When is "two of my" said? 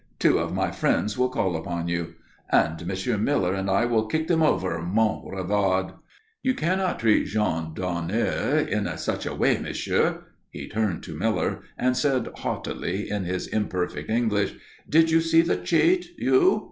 0.17-0.71